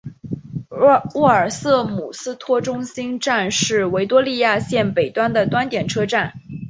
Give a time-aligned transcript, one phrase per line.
[1.13, 6.33] 沃尔瑟姆斯托中心站是维多利亚线北端的端点车站。